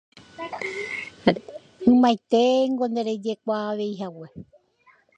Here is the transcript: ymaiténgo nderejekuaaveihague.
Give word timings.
ymaiténgo 1.91 2.85
nderejekuaaveihague. 2.89 4.27